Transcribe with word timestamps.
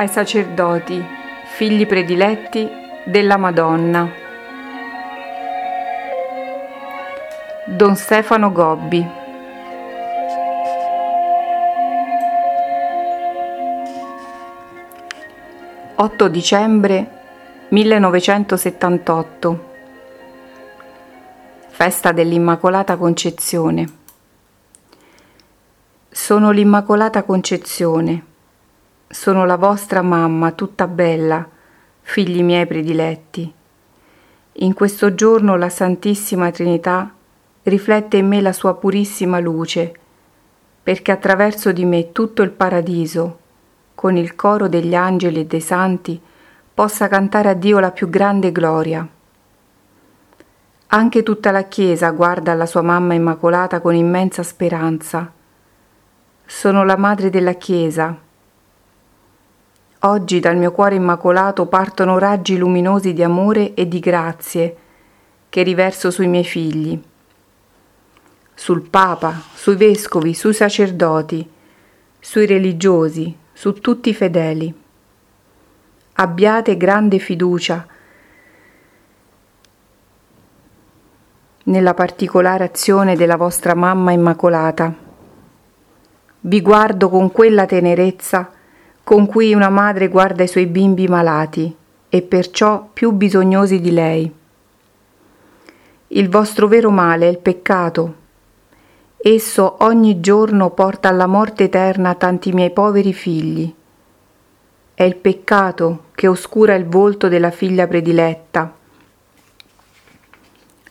ai 0.00 0.08
sacerdoti, 0.08 1.04
figli 1.44 1.86
prediletti 1.86 2.66
della 3.04 3.36
Madonna. 3.36 4.10
Don 7.66 7.94
Stefano 7.96 8.50
Gobbi. 8.50 9.06
8 15.96 16.28
dicembre 16.28 17.10
1978 17.68 19.68
Festa 21.68 22.12
dell'Immacolata 22.12 22.96
Concezione. 22.96 23.98
Sono 26.08 26.50
l'Immacolata 26.52 27.22
Concezione, 27.22 28.24
sono 29.12 29.44
la 29.44 29.56
vostra 29.56 30.02
mamma 30.02 30.52
tutta 30.52 30.86
bella, 30.86 31.44
figli 32.00 32.44
miei 32.44 32.64
prediletti. 32.64 33.52
In 34.52 34.72
questo 34.72 35.16
giorno 35.16 35.56
la 35.56 35.68
Santissima 35.68 36.52
Trinità 36.52 37.12
riflette 37.64 38.18
in 38.18 38.28
me 38.28 38.40
la 38.40 38.52
sua 38.52 38.76
purissima 38.76 39.40
luce, 39.40 39.92
perché 40.80 41.10
attraverso 41.10 41.72
di 41.72 41.84
me 41.84 42.12
tutto 42.12 42.42
il 42.42 42.52
paradiso, 42.52 43.38
con 43.96 44.16
il 44.16 44.36
coro 44.36 44.68
degli 44.68 44.94
angeli 44.94 45.40
e 45.40 45.46
dei 45.46 45.60
santi, 45.60 46.20
possa 46.72 47.08
cantare 47.08 47.48
a 47.48 47.54
Dio 47.54 47.80
la 47.80 47.90
più 47.90 48.08
grande 48.08 48.52
gloria. 48.52 49.06
Anche 50.86 51.22
tutta 51.24 51.50
la 51.50 51.64
Chiesa 51.64 52.10
guarda 52.10 52.52
alla 52.52 52.66
sua 52.66 52.82
mamma 52.82 53.14
immacolata 53.14 53.80
con 53.80 53.92
immensa 53.92 54.44
speranza. 54.44 55.32
Sono 56.46 56.84
la 56.84 56.96
madre 56.96 57.28
della 57.28 57.54
Chiesa. 57.54 58.28
Oggi 60.02 60.40
dal 60.40 60.56
mio 60.56 60.72
cuore 60.72 60.94
immacolato 60.94 61.66
partono 61.66 62.16
raggi 62.16 62.56
luminosi 62.56 63.12
di 63.12 63.22
amore 63.22 63.74
e 63.74 63.86
di 63.86 63.98
grazie 64.00 64.76
che 65.50 65.62
riverso 65.62 66.10
sui 66.10 66.26
miei 66.26 66.44
figli, 66.44 66.98
sul 68.54 68.88
Papa, 68.88 69.38
sui 69.52 69.76
vescovi, 69.76 70.32
sui 70.32 70.54
sacerdoti, 70.54 71.46
sui 72.18 72.46
religiosi, 72.46 73.36
su 73.52 73.74
tutti 73.74 74.08
i 74.08 74.14
fedeli. 74.14 74.74
Abbiate 76.14 76.78
grande 76.78 77.18
fiducia 77.18 77.86
nella 81.64 81.92
particolare 81.92 82.64
azione 82.64 83.16
della 83.16 83.36
vostra 83.36 83.74
mamma 83.74 84.12
immacolata. 84.12 84.94
Vi 86.40 86.62
guardo 86.62 87.10
con 87.10 87.30
quella 87.30 87.66
tenerezza 87.66 88.52
con 89.10 89.26
cui 89.26 89.54
una 89.54 89.70
madre 89.70 90.06
guarda 90.06 90.44
i 90.44 90.46
suoi 90.46 90.66
bimbi 90.66 91.08
malati 91.08 91.74
e 92.08 92.22
perciò 92.22 92.88
più 92.92 93.10
bisognosi 93.10 93.80
di 93.80 93.90
lei. 93.90 94.32
Il 96.06 96.28
vostro 96.28 96.68
vero 96.68 96.90
male 96.90 97.26
è 97.26 97.30
il 97.30 97.38
peccato 97.38 98.14
Esso 99.16 99.78
ogni 99.80 100.20
giorno 100.20 100.70
porta 100.70 101.08
alla 101.08 101.26
morte 101.26 101.64
eterna 101.64 102.14
tanti 102.14 102.52
miei 102.52 102.70
poveri 102.70 103.12
figli. 103.12 103.74
È 104.94 105.02
il 105.02 105.16
peccato 105.16 106.04
che 106.14 106.28
oscura 106.28 106.76
il 106.76 106.86
volto 106.86 107.26
della 107.26 107.50
figlia 107.50 107.88
prediletta. 107.88 108.72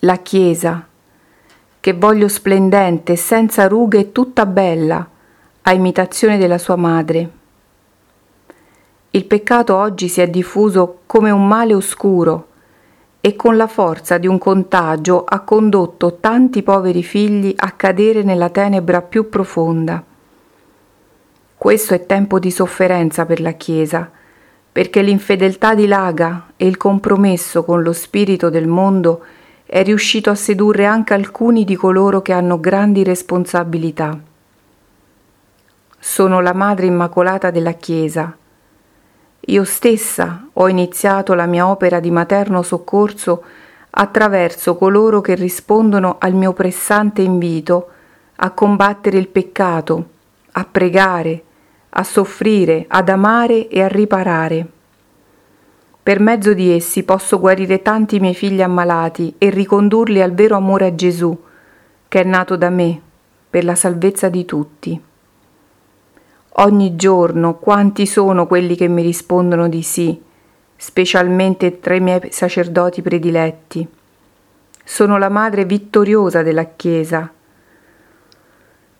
La 0.00 0.16
Chiesa, 0.18 0.86
che 1.80 1.92
voglio 1.94 2.28
splendente, 2.28 3.16
senza 3.16 3.66
rughe 3.68 4.00
e 4.00 4.12
tutta 4.12 4.44
bella, 4.44 5.08
a 5.62 5.72
imitazione 5.72 6.36
della 6.36 6.58
sua 6.58 6.76
madre. 6.76 7.40
Il 9.14 9.26
peccato 9.26 9.76
oggi 9.76 10.08
si 10.08 10.22
è 10.22 10.28
diffuso 10.28 11.00
come 11.04 11.30
un 11.30 11.46
male 11.46 11.74
oscuro, 11.74 12.46
e 13.20 13.36
con 13.36 13.58
la 13.58 13.66
forza 13.66 14.16
di 14.16 14.26
un 14.26 14.38
contagio 14.38 15.24
ha 15.24 15.40
condotto 15.40 16.16
tanti 16.18 16.62
poveri 16.62 17.02
figli 17.02 17.52
a 17.54 17.72
cadere 17.72 18.22
nella 18.22 18.48
tenebra 18.48 19.02
più 19.02 19.28
profonda. 19.28 20.02
Questo 21.58 21.92
è 21.92 22.06
tempo 22.06 22.38
di 22.38 22.50
sofferenza 22.50 23.26
per 23.26 23.42
la 23.42 23.52
Chiesa, 23.52 24.10
perché 24.72 25.02
l'infedeltà 25.02 25.74
dilaga 25.74 26.46
e 26.56 26.66
il 26.66 26.78
compromesso 26.78 27.64
con 27.64 27.82
lo 27.82 27.92
spirito 27.92 28.48
del 28.48 28.66
mondo 28.66 29.24
è 29.66 29.82
riuscito 29.82 30.30
a 30.30 30.34
sedurre 30.34 30.86
anche 30.86 31.12
alcuni 31.12 31.64
di 31.64 31.76
coloro 31.76 32.22
che 32.22 32.32
hanno 32.32 32.58
grandi 32.58 33.04
responsabilità. 33.04 34.18
Sono 35.98 36.40
la 36.40 36.54
Madre 36.54 36.86
Immacolata 36.86 37.50
della 37.50 37.72
Chiesa, 37.72 38.34
io 39.46 39.64
stessa 39.64 40.46
ho 40.52 40.68
iniziato 40.68 41.34
la 41.34 41.46
mia 41.46 41.66
opera 41.66 41.98
di 41.98 42.12
materno 42.12 42.62
soccorso 42.62 43.42
attraverso 43.90 44.76
coloro 44.76 45.20
che 45.20 45.34
rispondono 45.34 46.16
al 46.20 46.34
mio 46.34 46.52
pressante 46.52 47.22
invito 47.22 47.88
a 48.36 48.50
combattere 48.52 49.18
il 49.18 49.28
peccato, 49.28 50.08
a 50.52 50.64
pregare, 50.64 51.42
a 51.90 52.04
soffrire, 52.04 52.84
ad 52.86 53.08
amare 53.08 53.68
e 53.68 53.82
a 53.82 53.88
riparare. 53.88 54.66
Per 56.02 56.20
mezzo 56.20 56.52
di 56.54 56.70
essi 56.70 57.02
posso 57.02 57.38
guarire 57.38 57.82
tanti 57.82 58.20
miei 58.20 58.34
figli 58.34 58.62
ammalati 58.62 59.34
e 59.38 59.50
ricondurli 59.50 60.22
al 60.22 60.32
vero 60.32 60.56
amore 60.56 60.86
a 60.86 60.94
Gesù, 60.94 61.36
che 62.08 62.20
è 62.20 62.24
nato 62.24 62.56
da 62.56 62.70
me, 62.70 63.00
per 63.50 63.64
la 63.64 63.74
salvezza 63.74 64.28
di 64.28 64.44
tutti. 64.44 65.00
Ogni 66.56 66.96
giorno 66.96 67.54
quanti 67.54 68.04
sono 68.04 68.46
quelli 68.46 68.76
che 68.76 68.86
mi 68.86 69.00
rispondono 69.00 69.70
di 69.70 69.80
sì, 69.80 70.20
specialmente 70.76 71.80
tra 71.80 71.94
i 71.94 72.00
miei 72.00 72.30
sacerdoti 72.30 73.00
prediletti. 73.00 73.88
Sono 74.84 75.16
la 75.16 75.30
madre 75.30 75.64
vittoriosa 75.64 76.42
della 76.42 76.64
Chiesa. 76.64 77.32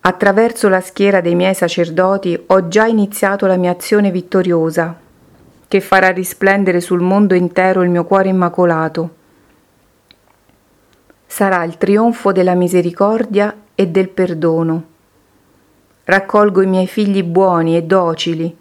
Attraverso 0.00 0.70
la 0.70 0.80
schiera 0.80 1.20
dei 1.20 1.34
miei 1.34 1.54
sacerdoti 1.54 2.44
ho 2.46 2.68
già 2.68 2.86
iniziato 2.86 3.46
la 3.46 3.56
mia 3.56 3.72
azione 3.72 4.10
vittoriosa, 4.10 4.98
che 5.68 5.80
farà 5.82 6.08
risplendere 6.08 6.80
sul 6.80 7.00
mondo 7.00 7.34
intero 7.34 7.82
il 7.82 7.90
mio 7.90 8.04
cuore 8.06 8.30
immacolato. 8.30 9.14
Sarà 11.26 11.62
il 11.64 11.76
trionfo 11.76 12.32
della 12.32 12.54
misericordia 12.54 13.54
e 13.74 13.86
del 13.88 14.08
perdono 14.08 14.92
Raccolgo 16.06 16.60
i 16.60 16.66
miei 16.66 16.86
figli 16.86 17.22
buoni 17.22 17.76
e 17.76 17.82
docili 17.82 18.54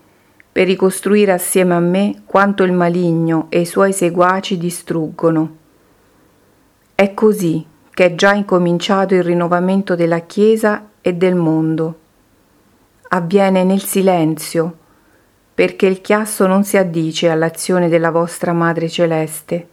per 0.50 0.66
ricostruire 0.66 1.34
assieme 1.34 1.74
a 1.74 1.80
me 1.80 2.22
quanto 2.26 2.64
il 2.64 2.72
maligno 2.72 3.48
e 3.50 3.62
i 3.62 3.66
suoi 3.66 3.92
seguaci 3.92 4.58
distruggono. 4.58 5.58
È 6.96 7.14
così 7.14 7.66
che 7.90 8.06
è 8.06 8.16
già 8.16 8.34
incominciato 8.34 9.14
il 9.16 9.24
rinnovamento 9.24 9.94
della 9.96 10.20
Chiesa 10.20 10.90
e 11.02 11.14
del 11.16 11.36
mondo. 11.36 12.00
Avviene 13.10 13.66
nel 13.66 13.82
silenzio, 13.82 14.78
perché 15.54 15.86
il 15.86 16.00
chiasso 16.00 16.48
non 16.48 16.64
si 16.64 16.78
addice 16.78 17.30
all'azione 17.30 17.90
della 17.90 18.10
vostra 18.10 18.54
Madre 18.54 18.88
Celeste, 18.88 19.68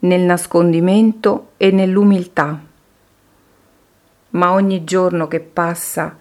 nel 0.00 0.20
nascondimento 0.20 1.48
e 1.56 1.72
nell'umiltà 1.72 2.68
ma 4.30 4.52
ogni 4.52 4.84
giorno 4.84 5.28
che 5.28 5.40
passa 5.40 6.16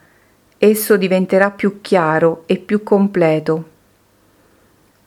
esso 0.61 0.97
diventerà 0.97 1.51
più 1.51 1.79
chiaro 1.79 2.43
e 2.45 2.57
più 2.57 2.83
completo. 2.83 3.77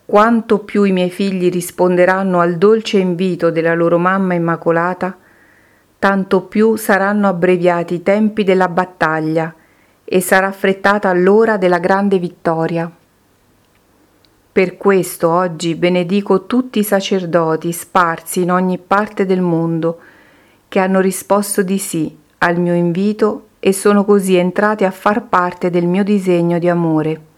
Quanto 0.06 0.60
più 0.60 0.84
i 0.84 0.92
miei 0.92 1.10
figli 1.10 1.50
risponderanno 1.50 2.40
al 2.40 2.56
dolce 2.56 2.98
invito 2.98 3.50
della 3.50 3.74
loro 3.74 3.98
mamma 3.98 4.34
immacolata, 4.34 5.16
tanto 5.98 6.42
più 6.42 6.76
saranno 6.76 7.28
abbreviati 7.28 7.94
i 7.94 8.02
tempi 8.02 8.44
della 8.44 8.68
battaglia 8.68 9.54
e 10.04 10.20
sarà 10.20 10.48
affrettata 10.48 11.12
l'ora 11.12 11.58
della 11.58 11.78
grande 11.78 12.18
vittoria. 12.18 12.90
Per 14.52 14.76
questo 14.76 15.30
oggi 15.30 15.74
benedico 15.74 16.46
tutti 16.46 16.78
i 16.78 16.84
sacerdoti 16.84 17.72
sparsi 17.72 18.42
in 18.42 18.50
ogni 18.50 18.78
parte 18.78 19.24
del 19.24 19.40
mondo 19.40 19.98
che 20.68 20.78
hanno 20.78 21.00
risposto 21.00 21.62
di 21.62 21.78
sì 21.78 22.20
al 22.42 22.58
mio 22.58 22.74
invito 22.74 23.48
e 23.60 23.72
sono 23.72 24.04
così 24.04 24.34
entrati 24.34 24.84
a 24.84 24.90
far 24.90 25.28
parte 25.28 25.70
del 25.70 25.86
mio 25.86 26.02
disegno 26.02 26.58
di 26.58 26.68
amore. 26.68 27.30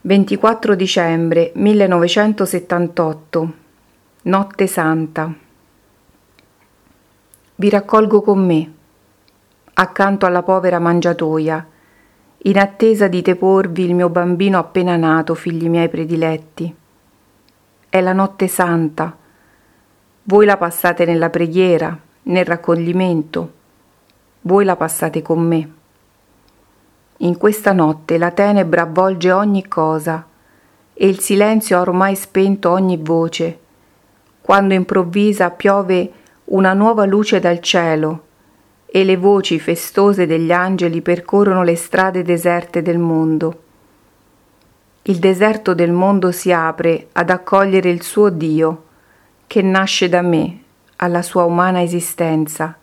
24 0.00 0.74
dicembre 0.74 1.52
1978 1.54 3.52
Notte 4.22 4.66
Santa 4.66 5.32
Vi 7.54 7.68
raccolgo 7.68 8.22
con 8.22 8.44
me, 8.44 8.72
accanto 9.74 10.26
alla 10.26 10.42
povera 10.42 10.78
mangiatoia, 10.78 11.66
in 12.44 12.58
attesa 12.58 13.06
di 13.08 13.20
deporvi 13.20 13.84
il 13.84 13.94
mio 13.94 14.08
bambino 14.08 14.58
appena 14.58 14.96
nato, 14.96 15.34
figli 15.34 15.68
miei 15.68 15.88
prediletti. 15.88 16.74
È 17.88 18.00
la 18.00 18.12
notte 18.12 18.48
santa, 18.48 19.16
voi 20.24 20.46
la 20.46 20.56
passate 20.56 21.04
nella 21.04 21.30
preghiera, 21.30 21.98
nel 22.24 22.44
raccoglimento, 22.44 23.52
voi 24.42 24.64
la 24.64 24.76
passate 24.76 25.20
con 25.20 25.40
me. 25.40 25.72
in 27.18 27.36
questa 27.36 27.72
notte 27.72 28.18
la 28.18 28.30
tenebra 28.30 28.82
avvolge 28.82 29.30
ogni 29.30 29.66
cosa 29.68 30.26
e 30.92 31.08
il 31.08 31.20
silenzio 31.20 31.76
ha 31.76 31.80
ormai 31.80 32.16
spento 32.16 32.70
ogni 32.70 32.96
voce, 32.96 33.58
quando 34.40 34.74
improvvisa 34.74 35.50
piove 35.50 36.12
una 36.46 36.72
nuova 36.72 37.04
luce 37.04 37.40
dal 37.40 37.60
cielo 37.60 38.26
e 38.86 39.04
le 39.04 39.16
voci 39.16 39.58
festose 39.58 40.26
degli 40.26 40.52
angeli 40.52 41.00
percorrono 41.00 41.62
le 41.62 41.76
strade 41.76 42.22
deserte 42.22 42.82
del 42.82 42.98
mondo. 42.98 43.62
Il 45.02 45.18
deserto 45.18 45.74
del 45.74 45.92
mondo 45.92 46.30
si 46.30 46.52
apre 46.52 47.08
ad 47.12 47.30
accogliere 47.30 47.88
il 47.88 48.02
suo 48.02 48.28
Dio, 48.30 48.84
che 49.52 49.60
nasce 49.60 50.08
da 50.08 50.22
me, 50.22 50.60
alla 50.96 51.20
sua 51.20 51.44
umana 51.44 51.82
esistenza. 51.82 52.74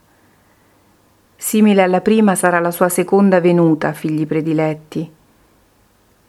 Simile 1.36 1.82
alla 1.82 2.02
prima 2.02 2.36
sarà 2.36 2.60
la 2.60 2.70
sua 2.70 2.90
seconda 2.90 3.42
venuta, 3.42 3.92
figli 3.92 4.28
prediletti. 4.28 5.12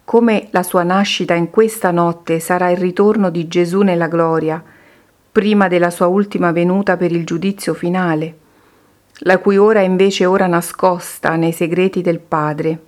Come 0.03 0.47
la 0.49 0.63
sua 0.63 0.81
nascita 0.81 1.35
in 1.35 1.51
questa 1.51 1.91
notte 1.91 2.39
sarà 2.39 2.71
il 2.71 2.77
ritorno 2.77 3.29
di 3.29 3.47
Gesù 3.47 3.81
nella 3.81 4.07
gloria, 4.07 4.63
prima 5.31 5.67
della 5.67 5.91
sua 5.91 6.07
ultima 6.07 6.51
venuta 6.51 6.97
per 6.97 7.11
il 7.11 7.23
giudizio 7.23 7.75
finale 7.75 8.37
la 9.23 9.37
cui 9.37 9.57
ora 9.57 9.81
è 9.81 9.83
invece 9.83 10.25
ora 10.25 10.47
nascosta 10.47 11.35
nei 11.35 11.51
segreti 11.51 12.01
del 12.01 12.19
Padre. 12.19 12.79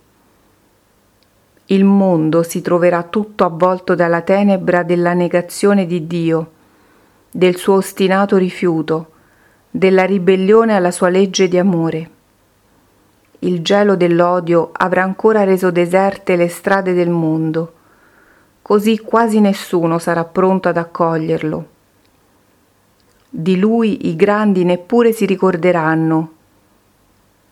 Il 1.65 1.83
mondo 1.83 2.41
si 2.41 2.61
troverà 2.61 3.03
tutto 3.03 3.45
avvolto 3.45 3.94
dalla 3.94 4.21
tenebra 4.21 4.81
della 4.81 5.13
negazione 5.13 5.85
di 5.85 6.07
Dio, 6.07 6.52
del 7.35 7.56
suo 7.56 7.77
ostinato 7.77 8.38
rifiuto, 8.38 9.09
della 9.71 10.06
ribellione 10.06 10.75
alla 10.75 10.91
sua 10.91 11.09
legge 11.09 11.47
di 11.47 11.57
amore. 11.57 12.09
Il 13.39 13.63
gelo 13.63 13.95
dell'odio 13.95 14.69
avrà 14.71 15.01
ancora 15.01 15.44
reso 15.44 15.71
deserte 15.71 16.35
le 16.35 16.47
strade 16.47 16.94
del 16.94 17.09
mondo, 17.09 17.74
così 18.62 19.00
quasi 19.00 19.39
nessuno 19.39 19.97
sarà 19.97 20.25
pronto 20.25 20.69
ad 20.69 20.77
accoglierlo. 20.77 21.68
Di 23.30 23.57
lui 23.57 24.09
i 24.09 24.15
grandi 24.15 24.63
neppure 24.63 25.12
si 25.12 25.25
ricorderanno. 25.25 26.31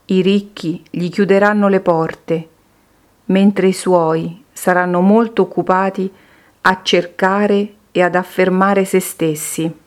I 0.06 0.22
ricchi 0.22 0.84
gli 0.92 1.10
chiuderanno 1.10 1.68
le 1.68 1.80
porte, 1.80 2.50
mentre 3.26 3.68
i 3.68 3.74
suoi 3.74 4.44
saranno 4.54 5.02
molto 5.02 5.42
occupati 5.42 6.12
a 6.62 6.80
cercare 6.84 7.74
e 7.92 8.02
ad 8.02 8.16
affermare 8.16 8.86
se 8.86 9.00
stessi. 9.00 9.80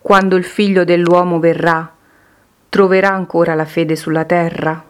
Quando 0.00 0.36
il 0.36 0.44
figlio 0.44 0.84
dell'uomo 0.84 1.38
verrà, 1.38 1.92
troverà 2.68 3.10
ancora 3.10 3.54
la 3.54 3.64
fede 3.64 3.96
sulla 3.96 4.24
terra? 4.24 4.84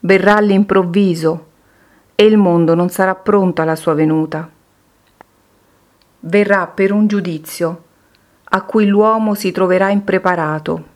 Verrà 0.00 0.36
all'improvviso 0.36 1.46
e 2.14 2.24
il 2.24 2.36
mondo 2.36 2.74
non 2.74 2.88
sarà 2.88 3.14
pronto 3.14 3.62
alla 3.62 3.76
sua 3.76 3.94
venuta 3.94 4.50
verrà 6.26 6.66
per 6.66 6.92
un 6.92 7.06
giudizio 7.06 7.82
a 8.48 8.62
cui 8.62 8.86
l'uomo 8.86 9.34
si 9.34 9.52
troverà 9.52 9.90
impreparato. 9.90 10.94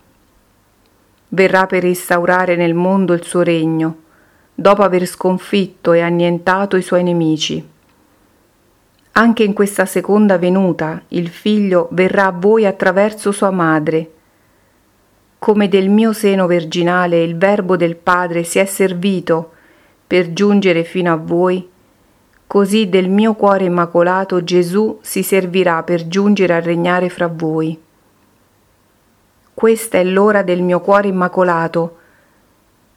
Verrà 1.28 1.66
per 1.66 1.84
instaurare 1.84 2.56
nel 2.56 2.74
mondo 2.74 3.12
il 3.12 3.22
suo 3.22 3.42
regno, 3.42 3.98
dopo 4.54 4.82
aver 4.82 5.06
sconfitto 5.06 5.92
e 5.92 6.00
annientato 6.00 6.76
i 6.76 6.82
suoi 6.82 7.02
nemici. 7.02 7.69
Anche 9.20 9.44
in 9.44 9.52
questa 9.52 9.84
seconda 9.84 10.38
venuta 10.38 11.02
il 11.08 11.28
figlio 11.28 11.88
verrà 11.90 12.28
a 12.28 12.30
voi 12.30 12.64
attraverso 12.64 13.32
sua 13.32 13.50
madre. 13.50 14.10
Come 15.38 15.68
del 15.68 15.90
mio 15.90 16.14
seno 16.14 16.46
virginale 16.46 17.22
il 17.22 17.36
Verbo 17.36 17.76
del 17.76 17.96
Padre 17.96 18.44
si 18.44 18.58
è 18.58 18.64
servito 18.64 19.50
per 20.06 20.32
giungere 20.32 20.84
fino 20.84 21.12
a 21.12 21.16
voi, 21.16 21.68
così 22.46 22.88
del 22.88 23.10
mio 23.10 23.34
cuore 23.34 23.66
immacolato 23.66 24.42
Gesù 24.42 24.98
si 25.02 25.22
servirà 25.22 25.82
per 25.82 26.08
giungere 26.08 26.54
a 26.54 26.60
regnare 26.60 27.10
fra 27.10 27.26
voi. 27.28 27.78
Questa 29.52 29.98
è 29.98 30.04
l'ora 30.04 30.42
del 30.42 30.62
mio 30.62 30.80
cuore 30.80 31.08
immacolato, 31.08 31.98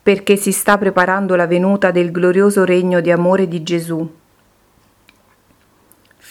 perché 0.02 0.38
si 0.38 0.54
sta 0.54 0.78
preparando 0.78 1.36
la 1.36 1.48
venuta 1.48 1.92
del 1.92 2.12
glorioso 2.12 2.64
regno 2.64 3.02
di 3.02 3.12
amore 3.12 3.50
di 3.50 3.62
Gesù. 3.62 4.22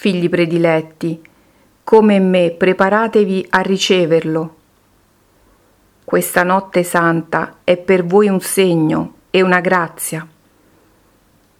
Figli 0.03 0.27
prediletti, 0.27 1.21
come 1.85 2.19
me, 2.19 2.51
preparatevi 2.51 3.47
a 3.51 3.61
riceverlo. 3.61 4.55
Questa 6.03 6.43
notte 6.43 6.83
santa 6.83 7.59
è 7.63 7.77
per 7.77 8.03
voi 8.05 8.27
un 8.27 8.41
segno 8.41 9.13
e 9.29 9.41
una 9.41 9.61
grazia 9.61 10.27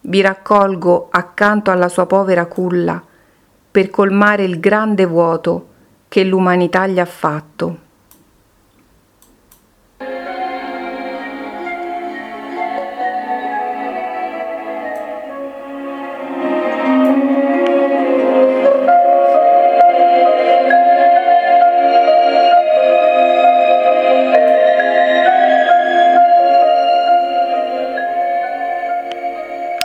vi 0.06 0.22
raccolgo 0.22 1.08
accanto 1.12 1.72
alla 1.72 1.88
sua 1.88 2.06
povera 2.06 2.46
culla 2.46 3.02
per 3.72 3.90
colmare 3.90 4.44
il 4.44 4.60
grande 4.60 5.06
vuoto 5.06 5.68
che 6.10 6.26
l'umanità 6.26 6.88
gli 6.88 7.00
ha 7.00 7.06
fatto. 7.06 7.78